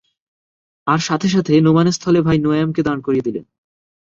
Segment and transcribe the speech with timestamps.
[0.87, 3.45] আর সাথে সাথে নু’মানের স্থলে ভাই নু’য়াঈমকে দাঁড় করিয়ে দিলেন।